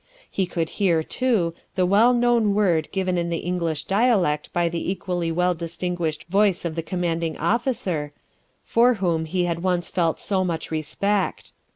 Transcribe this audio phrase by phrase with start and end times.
[0.31, 4.89] He could hear, too, the well known word given in the English dialect by the
[4.91, 8.11] equally well distinguished voice of the commanding officer,
[8.63, 11.51] for whom he had once felt so much respect.